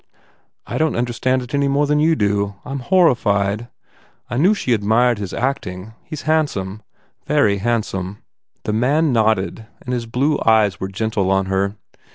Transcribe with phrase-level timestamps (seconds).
[0.65, 2.55] "I don t understand it any more than do you.
[2.65, 3.67] I m horrified.
[4.31, 5.93] I knew she admired his acting.
[6.01, 6.81] He s handsome.
[7.27, 8.17] Very handsome."
[8.63, 11.75] The man nodded and his blue eyes were gentle on her.